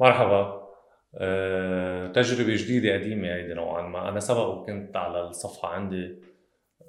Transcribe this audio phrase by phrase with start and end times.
[0.00, 0.68] مرحبا.
[1.14, 4.08] أه، تجربة جديدة قديمة هيدي نوعا ما.
[4.08, 6.16] أنا سبق وكنت على الصفحة عندي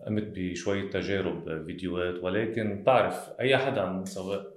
[0.06, 4.54] قمت بشوية تجارب فيديوهات ولكن بتعرف أي حدا سواء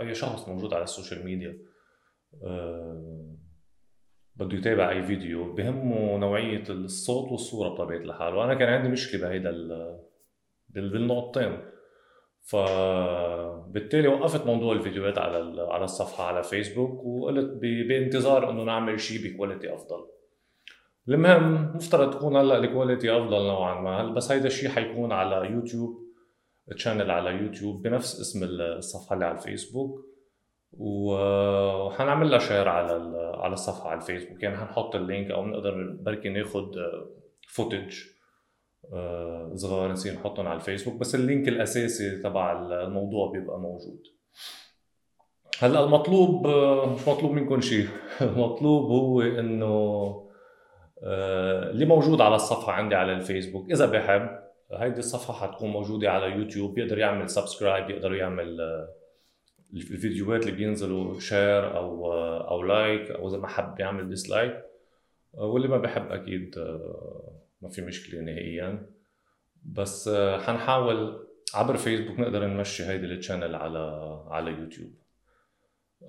[0.00, 1.58] أي شخص موجود على ال social media
[2.44, 3.36] أه
[4.36, 8.34] بده يتابع أي فيديو بهمه نوعية الصوت والصورة بطبيعة الحال.
[8.34, 9.50] وأنا كان عندي مشكلة بهيدا
[10.68, 11.58] بالنقطتين.
[12.42, 19.37] فبالتالي وقفت موضوع الفيديوهات على على الصفحة على فيسبوك وقلت بانتظار إنه نعمل شيء ب
[19.37, 20.06] quality أفضل.
[21.08, 24.14] المهم مفترض تكون هلأ ال quality أفضل نوعا ما.
[24.14, 26.10] بس هيدا الشيء حيكون على يوتيوب
[26.76, 30.06] channel على يوتيوب بنفس اسم الصفحة اللي على الفيسبوك.
[30.72, 32.92] وحنعمل لها share على
[33.34, 34.42] على الصفحة على الفيسبوك.
[34.42, 36.66] يعني حنحط ال link أو نقدر بركي ناخذ
[37.48, 37.94] footage
[39.54, 44.02] صغار نصير نحطهم على الفيسبوك بس ال link الأساسي تبع الموضوع بيبقى موجود.
[45.58, 47.88] هلأ المطلوب آه، مش مطلوب منكم شيء
[48.22, 49.66] المطلوب هو إنه
[51.02, 54.40] آه، اللي موجود على الصفحة عندي على الفيسبوك إذا بحب
[54.72, 58.60] هيدي الصفحة حتكون موجودة على يوتيوب بيقدر يعمل subscribe يقدر يعمل
[59.72, 62.12] الفيديوهات اللي بينزلوا share أو
[62.48, 64.64] أو like أو إذا ما حب يعمل dislike
[65.32, 66.54] واللي ما بحب أكيد
[67.60, 68.86] ما في مشكلة نهائيا.
[69.64, 73.78] بس آه، حنحاول عبر فيسبوك نقدر نمشي هيدي ال channel على
[74.28, 74.90] على يوتيوب.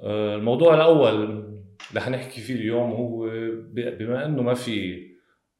[0.03, 1.15] آه، الموضوع الأول
[1.89, 3.29] اللي حنحكي فيه اليوم هو
[3.73, 5.07] بما إنه ما في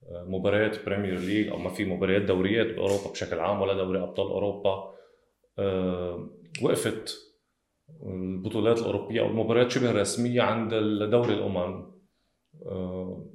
[0.03, 4.27] آه، مباريات Premier League أو ما في مباريات دوريات بأوروبا بشكل عام ولا دوري أبطال
[4.27, 4.91] أوروبا
[6.61, 7.31] وقفت
[8.03, 10.73] البطولات الأوروبية أو المباريات شبه رسمية عند
[11.11, 11.91] دوري الأمم.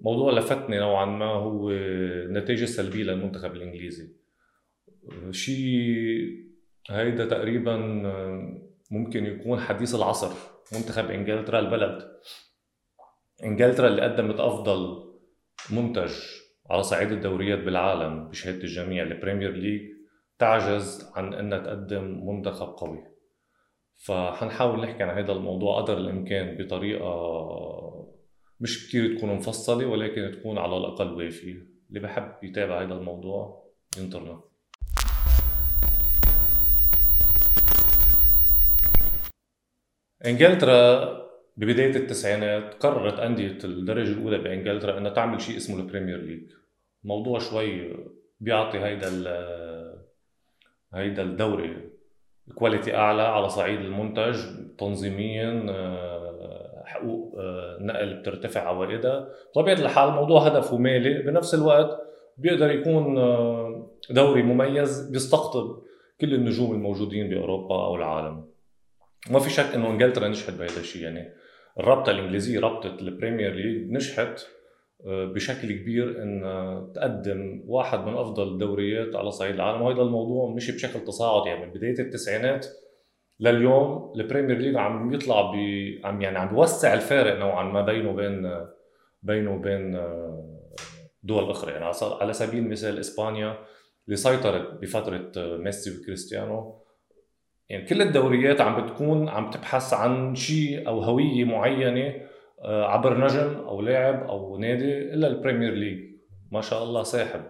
[0.07, 4.09] موضوع لفتني نوعا ما هو النتائج السلبيه للمنتخب الإنجليزي.
[5.31, 6.47] شيء
[6.91, 7.77] هيدا تقريبا
[8.91, 10.33] ممكن يكون حديث العصر
[10.73, 12.11] منتخب إنجلترا البلد.
[13.45, 15.07] إنجلترا اللي قدمت أفضل
[15.71, 16.13] منتج
[16.71, 19.83] على صعيد الدوريات بالعالم بشهادة الجميع البريمير ليج
[20.39, 23.05] تعجز عن إنها تقدم منتخب قوي.
[23.97, 27.13] فحنحاول نحكي عن هذا الموضوع قدر الإمكان بطريقة
[28.61, 31.67] مش كتير تكون مفصلة ولكن تكون على الأقل وافية.
[31.89, 33.67] اللي بحب يتابع هذا الموضوع
[33.99, 34.41] ينطرنا
[40.27, 41.07] إنجلترا
[41.57, 46.51] ببداية التسعينات قررت أندية الدرجة الأولى بإنجلترا أنها تعمل شيء اسمه البريمير ليج.
[47.05, 47.97] موضوع شوي
[48.41, 49.09] بيعطي هيدا
[50.95, 51.91] هيدا الدوري.
[52.55, 54.37] quality أعلى على صعيد المنتج
[54.79, 55.67] تنظيميا
[56.97, 59.29] حقوق آه، نقل بترتفع عوائدها.
[59.51, 61.99] بطبيعه الحال الموضوع هدفه مالي بنفس الوقت
[62.39, 65.83] بيقدر يكون آه، دوري مميز بيستقطب
[66.21, 68.45] كل النجوم الموجودين بأوروبا أو العالم.
[69.31, 71.33] ما في شك إنه إنجلترا نجحت بهذا الشيء يعني
[71.81, 74.47] الرابطة الإنجليزية رابطة البريمير ليج نجحت
[75.07, 76.43] آه، بشكل كبير إن
[76.95, 79.83] تقدم واحد من أفضل الدوريات على صعيد العالم.
[79.83, 81.49] وهذا الموضوع مشي بشكل تصاعدي.
[81.49, 82.67] يعني من بداية التسعينات
[83.41, 85.55] لليوم البريمير ليج عم يطلع ب
[86.05, 88.67] عم يعني عم بيوسع الفارق نوعا ما بينه وبين
[89.23, 90.01] بينه وبين
[91.23, 91.73] دول أخرى.
[91.73, 93.59] يعني على سبيل المثال إسبانيا
[94.07, 96.83] اللي سيطرت بفترة ميسي وكريستيانو.
[97.69, 102.15] يعني كل الدوريات عم بتكون عم تبحث عن شيء أو هوية معينة
[102.63, 105.99] آه، عبر نجم أو لاعب أو نادي إلا البريمير ليج
[106.53, 107.41] ما شاء الله ساحب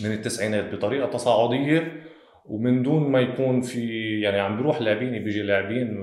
[0.00, 2.02] من التسعينات بطريقة تصاعدية.
[2.48, 6.00] ومن دون ما يكون في يعني عم بيروح لاعبين بيجي لاعبين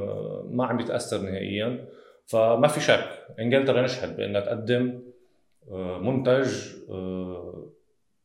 [0.52, 1.86] ما عم بيتأثر نهائيا.
[2.26, 5.00] فما في شك إنجلترا نجحت بإنها تقدم
[5.72, 6.48] آه، منتج
[6.90, 7.72] آه،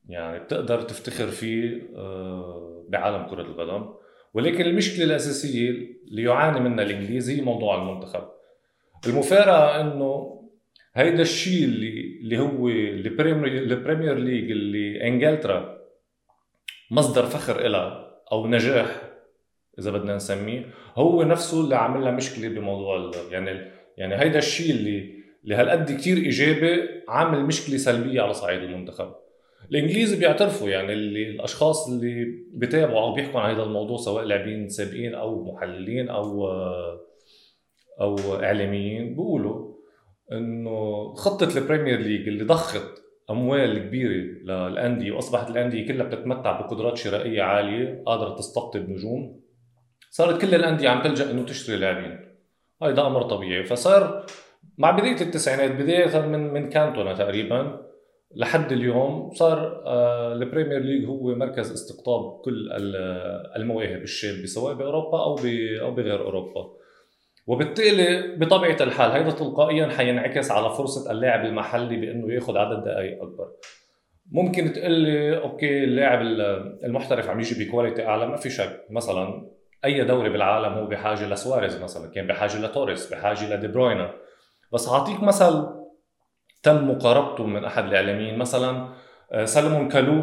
[0.09, 3.93] يعني بتقدر تفتخر فيه آه، بعالم كرة القدم.
[4.35, 5.71] ولكن المشكلة الأساسية
[6.09, 8.29] اللي يعاني منها الانجليزي موضوع المنتخب.
[9.07, 10.41] المفارقة إنه
[10.95, 15.79] هيدا الشيء اللي اللي هو البريمير ليج اللي إنجلترا
[16.91, 19.03] مصدر فخر لها أو نجاح
[19.79, 20.67] إذا بدنا نسميه.
[20.97, 26.17] هو نفسه اللي عامل لها مشكلة بموضوع يعني يعني هيدا الشيء اللي اللي هالقد كثير
[26.17, 29.15] إيجابي عامل مشكلة سلبية على صعيد المنتخب.
[29.71, 35.15] الانجليزي بيعترفوا يعني اللي الأشخاص اللي بيتابعوا أو بيحكوا عن هذا الموضوع سواء لاعبين سابقين
[35.15, 36.49] أو محللين أو
[38.01, 39.75] أو إعلاميين بيقولوا
[40.33, 43.00] إنه خطة البريمير ليج اللي ضخت
[43.31, 44.13] أموال كبيرة
[44.45, 49.41] للأندية وأصبحت الأندية كلها بتتمتع بقدرات شرائية عالية قادرة تستقطب نجوم.
[50.11, 52.19] صارت كل الأندية عم تلجأ إنه تشتري لاعبين.
[52.83, 53.65] هذا أمر طبيعي.
[53.65, 54.27] فصار
[54.79, 57.91] مع بداية التسعينات بداية من من كانتونا تقريبا
[58.35, 62.69] لحد اليوم صار آه، البريمير ليج هو مركز استقطاب كل
[63.57, 65.39] المواهب الشابة سواء بأوروبا أو
[65.81, 66.80] أو بغير أوروبا.
[67.47, 73.49] وبالتالي بطبيعة الحال هيدا تلقائيا حينعكس على فرصة اللاعب المحلي بإنه يأخذ عدد دقائق أكبر.
[74.33, 76.21] ممكن تقول لي okay اللاعب
[76.85, 78.87] المحترف عم يجي ب quality أعلى ما في شك.
[78.91, 79.51] مثلا
[79.85, 84.15] أي دوري بالعالم هو بحاجة لسواريز مثلا كان بحاجة لتوريس بحاجة لدي بروين
[84.73, 85.67] بس أعطيك مثل
[86.63, 88.89] تم مقاربته من أحد الإعلاميين مثلا
[89.33, 90.23] آه، سالومون كالو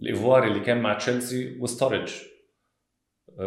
[0.00, 2.22] الإيفواري اللي كان مع تشيلسي وستوريدج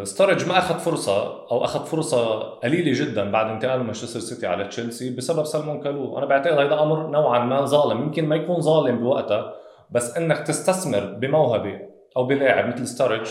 [0.02, 4.68] ستوريدج ما أخذ فرصة أو أخذ فرصة قليلة جدا بعد انتقاله من مانشستر سيتي على
[4.68, 6.18] تشيلسي بسبب سالومون كالو.
[6.18, 8.02] أنا بعتقد هذا أمر نوعا ما ظالم.
[8.02, 9.54] يمكن ما يكون ظالم بوقتها
[9.90, 11.80] بس إنك تستثمر بموهبة
[12.16, 13.28] أو بلاعب مثل ستوريدج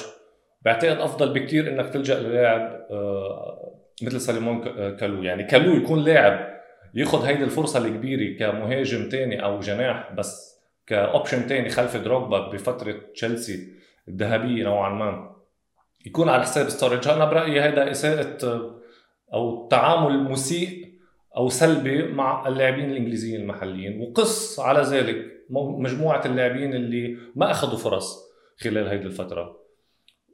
[0.62, 4.62] بعتقد أفضل بكثير إنك تلجأ للاعب آه، مثل سالومون
[4.96, 5.24] كالو.
[5.24, 6.56] يعني كالو يكون لاعب
[6.96, 12.96] ياخذ هيدي الفرصة الكبيرة كمهاجم ثاني أو جناح بس ك option ثاني خلف دروجبا بفترة
[13.13, 13.60] تشيلسي
[14.07, 15.34] الذهبية نوعا ما.
[16.06, 18.72] يكون على حساب ستوريدج أنا برأيي هذا إساءة
[19.34, 20.86] أو تعامل مسيء
[21.38, 24.02] أو سلبي مع اللاعبين الإنجليزيين المحليين.
[24.01, 25.16] وقس على ذلك
[25.50, 28.19] مجموعة اللاعبين اللي ما أخذوا فرص
[28.60, 29.66] خلال هذه الفترة.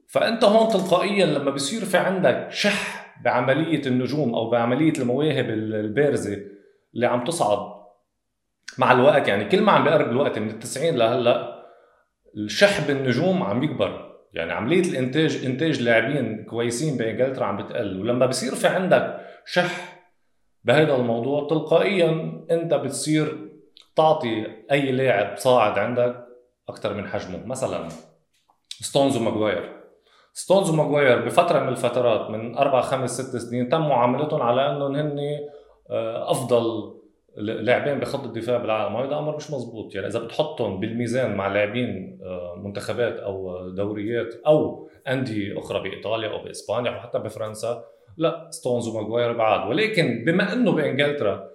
[0.08, 6.38] فأنت هون تلقائيا لما بصير في عندك شح بعملية النجوم أو بعملية المواهب البارزة
[6.94, 7.72] اللي عم تصعد
[8.78, 11.64] مع الوقت يعني كل ما عم بيقرب الوقت من التسعين لهلا
[12.36, 14.11] الشح بالنجوم عم يكبر.
[14.32, 20.02] يعني عملية الإنتاج إنتاج لاعبين كويسين بإنجلترا عم بتقل ولما بصير في عندك شح
[20.64, 23.48] بهذا الموضوع تلقائيا أنت بتصير
[23.96, 26.26] تعطي أي لاعب صاعد عندك
[26.68, 27.46] أكثر من حجمه.
[27.46, 27.88] مثلا
[28.80, 29.82] ستونز وماجواير
[30.32, 35.18] ستونز وماجواير بفترة من الفترات من أربع خمس ست سنين تم معاملتهم على أنهم هن
[35.90, 36.94] آه، أفضل
[37.36, 38.96] لاعبين بخط الدفاع بالعالم.
[38.96, 44.88] هذا أمر مش مزبوط يعني إذا بتحطهم بالميزان مع لاعبين آه، منتخبات أو دوريات أو
[45.08, 47.84] أندية أخرى بإيطاليا أو بإسبانيا أو حتى بفرنسا
[48.16, 49.68] لا ستونز وماجواير بعاد.
[49.68, 51.48] ولكن بما إنه بإنجلترا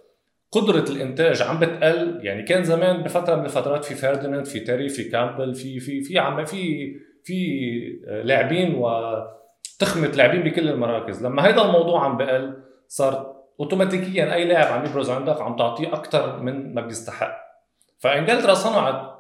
[0.52, 5.04] قدرة الإنتاج عم بتقل يعني كان زمان بفترة من الفترات في فرديناند في تيري في
[5.04, 7.40] كامبل في في في عم في في
[8.24, 11.26] لاعبين وتخمة لاعبين بكل المراكز.
[11.26, 12.54] لما هذا الموضوع عم بقل
[12.88, 17.38] صار أوتوماتيكيا أي لاعب عم يبرز عندك عم تعطيه أكثر من ما بيستحق.
[18.00, 19.18] فانجلترا صنعت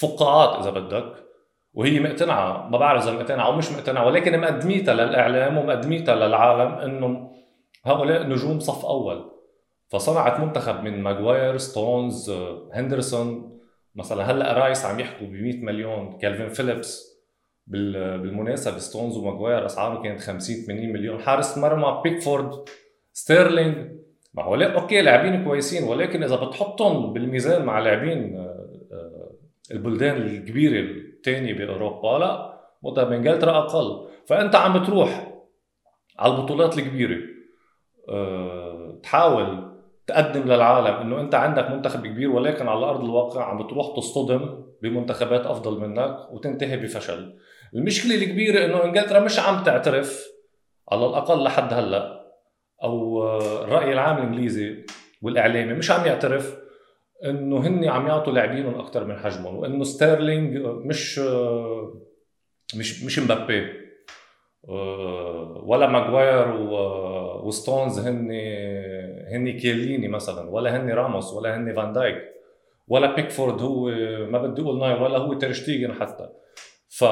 [0.00, 1.24] فقاعات إذا بدك
[1.72, 7.30] وهي مقتنعة ما بعرف إذا مقتنعة أو مش مقتنعة ولكن مقدميتها للإعلام ومقدميتها للعالم إنه
[7.84, 9.30] هؤلاء نجوم صف أول.
[9.88, 12.30] فصنعت منتخب من ماجواير ستونز
[12.72, 13.60] هندرسون.
[13.94, 17.14] مثلا هلأ رايس عم يحكوا ب 100 مليون كالفين فيليبس
[17.66, 21.20] بالمناسبة ستونز وماجواير اسعاره كانت 50 80 مليون.
[21.22, 22.68] حارس مرمى بيكفورد.
[23.14, 23.94] ستيرلينج.
[24.34, 29.30] ما هو okay لاعبين كويسين ولكن إذا بتحطهم بالميزان مع لاعبين آه، آه،
[29.70, 34.08] البلدان الكبيرة الثانية بأوروبا لا وقتها بانجلترا أقل.
[34.26, 35.34] فأنت عم تروح
[36.18, 37.18] على البطولات الكبيرة
[38.08, 39.74] آه، تحاول
[40.06, 45.46] تقدم للعالم إنه أنت عندك منتخب كبير ولكن على أرض الواقع عم بتروح تصطدم بمنتخبات
[45.46, 47.38] أفضل منك وتنتهي بفشل.
[47.74, 50.26] المشكلة الكبيرة إنه إنجلترا مش عم تعترف
[50.92, 52.13] على الأقل لحد هلأ.
[52.82, 54.86] أو الرأي العام الإنجليزي
[55.22, 56.56] والإعلامي مش عم يعترف
[57.24, 61.18] إنه هن عم يعطوا لاعبينهم أكثر من حجمهم وإنه ستيرلينج مش
[62.76, 63.84] مش مش مبابي.
[65.62, 66.56] ولا ماجواير
[67.44, 68.30] وستونز هن
[69.32, 72.22] هن كيليني مثلا ولا هن راموس ولا هن فان دايك
[72.88, 73.90] ولا بيكفورد هو
[74.30, 76.28] ما بدي أقول نوير ولا هو تير شتيجن حتى.
[76.88, 77.04] ف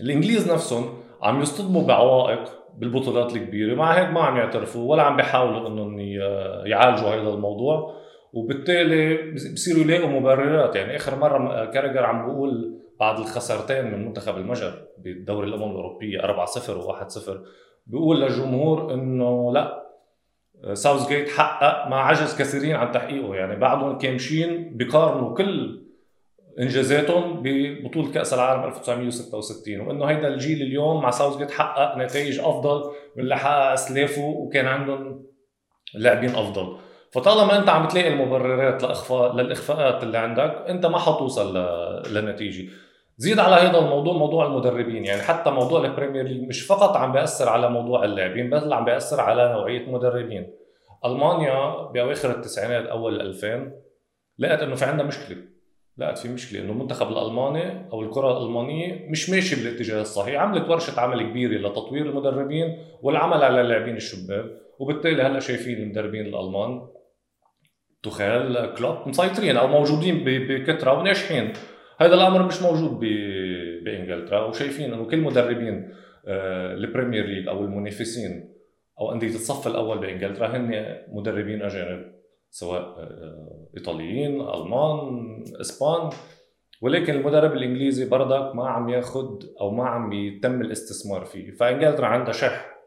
[0.00, 3.74] الإنجليز نفسهم عم يصطدموا بعوائق بالبطولات الكبيرة.
[3.74, 5.98] مع هيك ما عم يعترفوا ولا عم بيحاولوا إنهم
[6.66, 7.94] يعالجوا هذا الموضوع.
[8.32, 10.76] وبالتالي بصيروا يلاقوا مبررات.
[10.76, 16.24] يعني آخر مرة كاراجر عم بقول بعد الخسارتين من منتخب المجر بالدوري الأمم الأوروبية 4-0
[16.80, 17.30] و1-0
[17.86, 19.88] بيقول للجمهور إنه لا
[20.72, 23.34] ساوث جيت حقق ما عجز كثيرين عن تحقيقه.
[23.34, 25.82] يعني بعدهم كامشين بيقارنوا كل
[26.60, 32.90] انجازاتهم ببطولة كأس العالم 1966 وإنه هيدا الجيل اليوم مع ساوث جيت حقق نتائج أفضل
[33.16, 35.26] من اللي حقق أسلافه وكان عندهم
[35.94, 36.76] لاعبين أفضل.
[37.12, 41.58] فطالما أنت عم تلاقي المبررات لإخفاق للإخفاقات اللي عندك أنت ما حتوصل
[42.14, 42.70] لنتيجة.
[43.16, 45.04] زيد على هذا الموضوع موضوع المدربين.
[45.04, 49.20] يعني حتى موضوع البريمير ليج مش فقط عم بيأثر على موضوع اللاعبين بل عم بيأثر
[49.20, 50.50] على نوعية مدربين.
[51.04, 53.72] ألمانيا بأواخر التسعينات أول ال 2000
[54.38, 55.57] لقت إنه في عندها مشكلة.
[55.98, 60.40] لقت في مشكلة إنه المنتخب الألماني أو الكرة الألمانية مش ماشي بالاتجاه الصحيح.
[60.40, 66.88] عملت ورشة عمل كبيرة لتطوير المدربين والعمل على اللاعبين الشباب وبالتالي هلأ شايفين المدربين الألمان
[68.02, 71.52] توخيل كلوب مسيطرين أو موجودين بكثره وناجحين
[72.00, 73.00] هذا الأمر مش موجود
[73.84, 75.92] بإنجلترا وشايفين إنه كل مدربين
[76.26, 78.54] آه، البريمير ليج أو المنافسين
[79.00, 82.17] أو أندية الصف الأول بإنجلترا هن مدربين أجانب.
[82.50, 86.10] سواء آه، إيطاليين ألمان إسبان.
[86.82, 91.50] ولكن المدرب الإنجليزي برضك ما عم ياخذ أو ما عم يتم الاستثمار فيه.
[91.50, 92.78] فإنجلترا عندها شح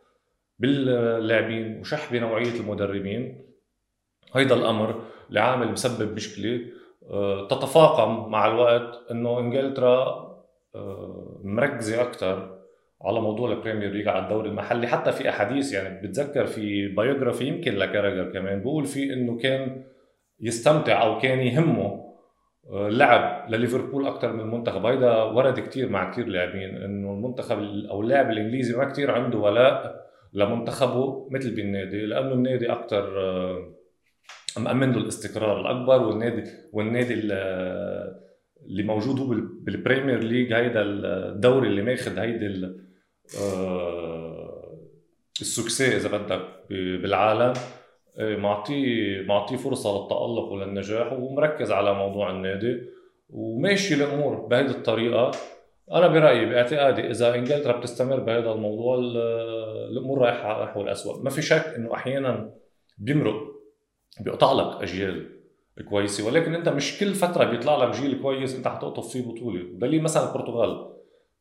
[0.59, 3.45] باللاعبين وشح بنوعية المدربين.
[4.33, 6.61] هيدا الأمر اللي عامل مسبب مشكلة
[7.09, 10.31] آه، تتفاقم مع الوقت إنه إنجلترا
[10.75, 12.60] آه، مركزة أكثر
[13.05, 17.75] على موضوع البريمير ليج على الدوري المحلي حتى في أحاديث يعني بتذكر في biography يمكن
[17.75, 19.83] لكاراجر كمان بقول فيه إنه كان
[20.39, 22.11] يستمتع أو كان يهمه
[22.71, 24.85] آه، لعب لليفربول أكثر من المنتخب.
[24.85, 30.01] هيدا ورد كثير مع كثير لاعبين إنه المنتخب أو اللاعب الإنجليزي ما كثير عنده ولاء
[30.33, 33.09] لمنتخبه مثل بالنادي لأنه النادي أكثر
[34.57, 36.43] مأمن له الاستقرار الأكبر والنادي
[36.73, 39.27] والنادي اللي موجود هو
[39.63, 42.75] بالبريمير ليج هيدا الدوري اللي ماخذ هيدي آه،
[45.41, 47.53] السكسي إذا بدك بالعالم
[48.19, 52.81] معطيه معطيه فرصة للتألق وللنجاح ومركز على موضوع النادي
[53.29, 55.31] وماشي الأمور بهيدي الطريقة.
[55.91, 58.97] أنا برأيي باعتقادي إذا إنجلترا بتستمر بهذا الموضوع
[59.91, 62.53] الأمور رايحه نحو الاسوء ما في شك إنه أحيانا
[62.97, 63.35] بيمرق
[64.19, 65.29] بيقطع لك أجيال
[65.89, 66.27] كويسة.
[66.27, 69.63] ولكن أنت مش كل فترة بيطلع لك جيل كويس أنت حتقطف فيه بطولة.
[69.73, 70.91] دليل مثلا البرتغال.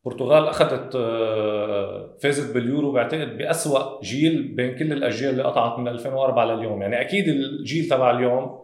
[0.07, 6.45] البرتغال أخذت آه، فازت باليورو بعتقد بأسوأ جيل بين كل الأجيال اللي قطعت من 2004
[6.45, 6.83] لليوم.
[6.83, 8.61] يعني أكيد الجيل تبع اليوم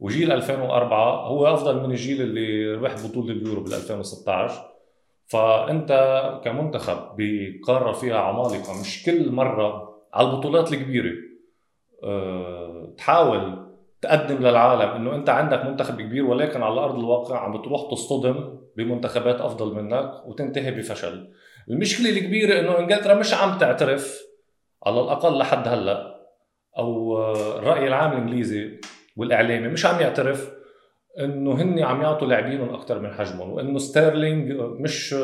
[0.00, 4.62] وجيل 2004 هو أفضل من الجيل اللي ربح بطولة اليورو بال 2016
[5.26, 5.92] فأنت
[6.44, 11.12] كمنتخب بقاره فيها عمالقة مش كل مرة على البطولات الكبيرة
[12.04, 13.65] أه تحاول
[14.00, 19.40] تقدم للعالم إنه أنت عندك منتخب كبير ولكن على أرض الواقع عم بتروح تصطدم بمنتخبات
[19.40, 21.32] أفضل منك وتنتهي بفشل.
[21.70, 24.22] المشكلة الكبيرة إنه إنجلترا مش عم تعترف
[24.86, 26.16] على الأقل لحد هلأ
[26.78, 27.18] أو
[27.58, 28.80] الرأي العام الإنجليزي
[29.16, 30.52] والإعلامي مش عم يعترف
[31.20, 35.14] إنه هن عم يعطوا لاعبينهم أكثر من حجمهم وإنه ستيرلينج مش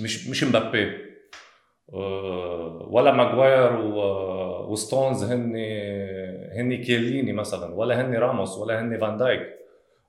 [0.00, 1.06] مش مش مبابي
[1.94, 3.76] آه، ولا ماجواير
[4.70, 5.52] وستونز هن
[6.56, 9.42] هن كيليني مثلا ولا هن راموس ولا هن فان دايك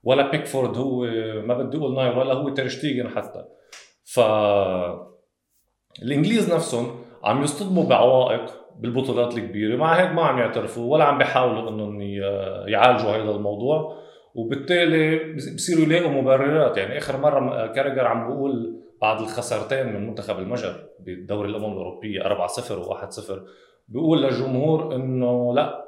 [0.04, 1.06] ولا بيكفورد هو
[1.42, 3.46] ما بدي أقول نوير ولا هو تير شتيجن حتى.
[4.06, 4.20] ف
[6.04, 6.88] الإنجليز نفسهم
[7.24, 12.02] عم يصطدموا بعوائق بالبطولات الكبيرة مع هيك ما عم يعترفوا ولا عم بيحاولوا إنهم
[12.68, 13.98] يعالجوا هذا الموضوع.
[14.36, 16.78] وبالتالي بصيروا يلاقوا مبررات.
[16.78, 22.52] يعني آخر مرة كارجر عم بقول بعد الخسارتين من منتخب المجر بدوري الأمم الأوروبية 4-0
[22.86, 23.34] و1-0
[23.88, 25.87] بيقول للجمهور إنه لا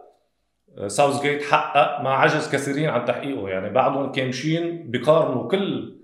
[0.87, 3.49] ساوث جيت حقق ما عجز كثيرين عن تحقيقه.
[3.49, 5.95] يعني بعدهم كامشين بيقارنوا كل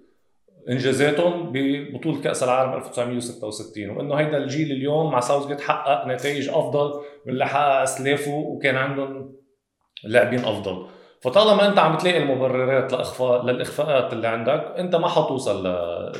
[0.69, 7.01] إنجازاتهم ببطولة كأس العالم 1966 وإنه هيدا الجيل اليوم مع ساوث جيت حقق نتائج أفضل
[7.25, 9.35] من اللي حقق أسلافه وكان عندهم
[10.03, 10.87] لاعبين أفضل.
[11.21, 15.67] فطالما أنت عم تلاقي المبررات لإخفاق للإخفاقات اللي عندك أنت ما حتوصل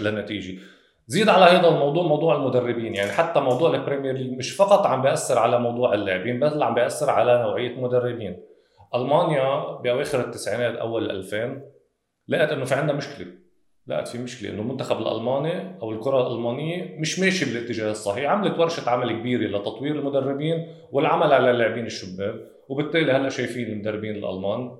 [0.03, 0.59] لنتيجة.
[1.07, 2.95] زيد على هذا الموضوع موضوع المدربين.
[2.95, 7.09] يعني حتى موضوع البريمير ليج مش فقط عم بيأثر على موضوع اللاعبين بل عم بيأثر
[7.09, 8.37] على نوعية مدربين.
[8.95, 11.61] ألمانيا بأواخر التسعينات أول 2000
[12.27, 13.27] لقت إنه في عندها مشكلة.
[13.87, 18.31] لقت في مشكلة إنه المنتخب الألماني أو الكرة الألمانية مش ماشي بالاتجاه الصحيح.
[18.31, 22.47] عملت ورشة عمل كبيرة لتطوير المدربين والعمل على اللاعبين الشباب.
[22.69, 24.77] وبالتالي هلأ شايفين المدربين الألمان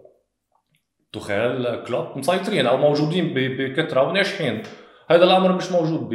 [1.14, 4.64] توخيل كلوب مسيطرين أو موجودين بكثره وناجحين.
[5.08, 6.10] هذا الأمر مش موجود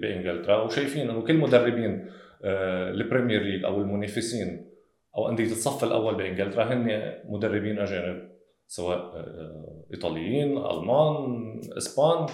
[0.00, 2.10] بإنجلترا وشايفين إنه كل مدربين
[2.44, 4.70] آه، البريمير ليج أو المنافسين
[5.16, 8.32] أو أندية الصف الأول بإنجلترا هن مدربين أجانب
[8.66, 12.26] سواء آه، إيطاليين ألمان إسبان.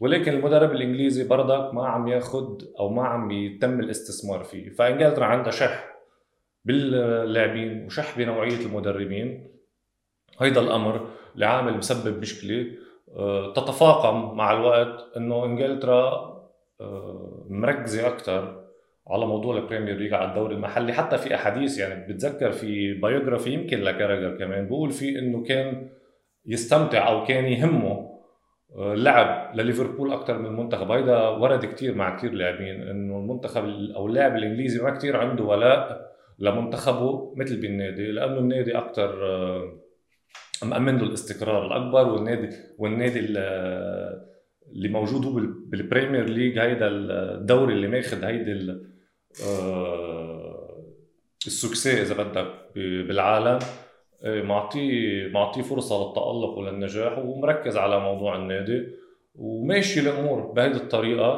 [0.00, 4.70] ولكن المدرب الإنجليزي برضك ما عم ياخذ أو ما عم يتم الاستثمار فيه.
[4.70, 5.94] فإنجلترا عندها شح
[6.64, 9.50] باللاعبين وشح بنوعية المدربين.
[10.40, 12.66] هيدا الأمر اللي عامل مسبب مشكلة.
[13.56, 16.34] تتفاقم مع الوقت إنه إنجلترا
[16.80, 18.64] آه، مركزة أكثر
[19.08, 20.92] على موضوع البريمير ليج على الدوري المحلي.
[20.92, 25.88] حتى في أحاديث يعني بتذكر في biography يمكن لكاراجر كمان بقول فيه إنه كان
[26.46, 28.14] يستمتع أو كان يهمه
[28.76, 30.90] آه، لعب لليفربول أكثر من المنتخب.
[30.90, 33.64] هيدا ورد كثير مع كثير لاعبين إنه المنتخب
[33.96, 39.14] أو اللاعب الإنجليزي ما كثير عنده ولاء لمنتخبه مثل بالنادي لأنه النادي أكثر
[40.62, 45.32] مأمن له الاستقرار الأكبر والنادي والنادي اللي موجود هو
[45.66, 48.76] بالبريمير ليج هيدا الدوري اللي ماخذ هيدي
[49.46, 50.84] آه،
[51.46, 52.46] السكسي إذا بدك
[52.76, 53.58] بالعالم.
[54.24, 58.86] معطيه معطيه فرصة للتألق وللنجاح ومركز على موضوع النادي
[59.34, 61.36] وماشي الأمور بهيدي الطريقة.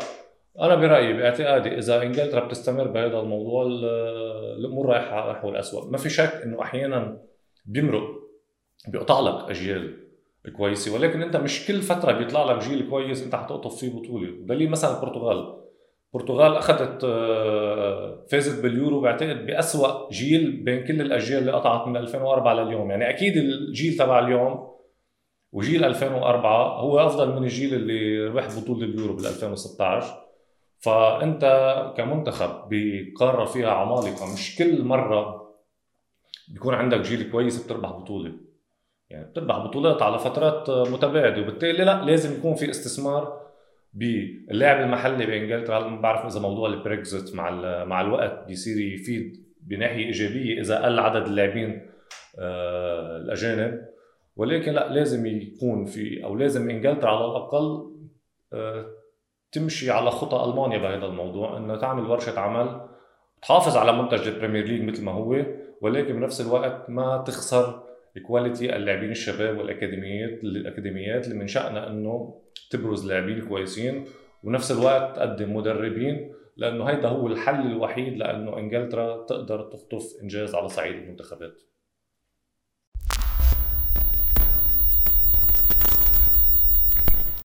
[0.61, 3.67] أنا برأيي باعتقادي إذا إنجلترا بتستمر بهذا الموضوع
[4.59, 7.19] الأمور رايحه نحو الاسوء ما في شك إنه أحيانا
[7.65, 8.16] بيمرق.
[8.89, 10.07] بيقطع لك أجيال
[10.57, 10.95] كويسة.
[10.95, 14.31] ولكن أنت مش كل فترة بيطلع لك جيل كويس أنت حتقطف فيه بطولة.
[14.41, 15.63] دليل مثلا البرتغال.
[16.15, 22.55] البرتغال أخذت آه، فازت باليورو بعتقد بأسوأ جيل بين كل الأجيال اللي قطعت من 2004
[22.55, 22.91] لليوم.
[22.91, 24.77] يعني أكيد الجيل تبع اليوم
[25.53, 30.27] وجيل 2004 هو أفضل من الجيل اللي ربح بطولة اليورو بال 2016
[30.79, 31.45] فأنت
[31.97, 34.33] كمنتخب بقاره فيها عمالقة.
[34.35, 35.47] مش كل مرة
[36.49, 38.46] بيكون عندك جيل كويس بتربح بطولة.
[39.11, 43.47] يعني بتربح بطولات على فترات متباعده وبالتالي لا لازم يكون في استثمار
[43.95, 45.89] باللاعب المحلي بإنجلترا.
[45.89, 47.51] ما بعرف إذا موضوع البريكزت مع
[47.85, 51.91] مع الوقت بيصير يفيد بناحية إيجابية إذا قل عدد اللاعبين
[52.39, 53.87] آه، الأجانب.
[54.37, 57.93] ولكن لا لازم يكون في أو لازم إنجلترا على الأقل
[58.53, 58.87] آه،
[59.53, 62.81] تمشي على خطى ألمانيا بهذا الموضوع إنه تعمل ورشة عمل
[63.43, 65.45] تحافظ على منتج البريمير ليج مثل ما هو
[65.81, 67.86] ولكن بنفس الوقت ما تخسر
[68.21, 74.05] quality اللاعبين الشباب والأكاديميات الاكاديميات اللي من شأنها إنه تبرز لاعبين كويسين
[74.45, 80.69] ونفس الوقت تقدم مدربين لأنه هيدا هو الحل الوحيد لأنه إنجلترا تقدر تخطف إنجاز على
[80.69, 81.63] صعيد المنتخبات.